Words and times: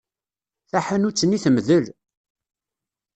Taḥanut-nni 0.69 1.39
temdel. 1.43 1.85